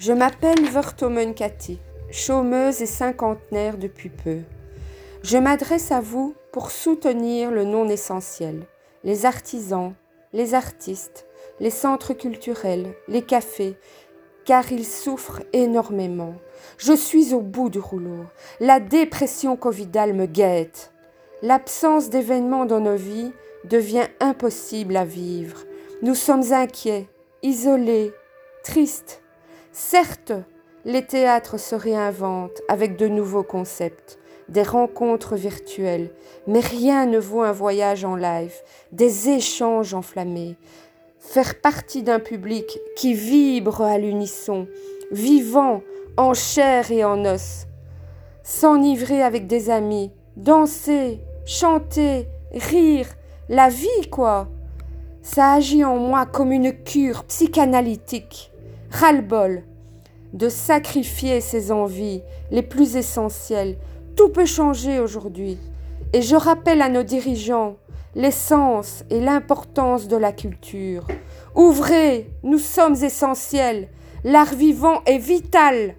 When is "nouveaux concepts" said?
33.06-34.18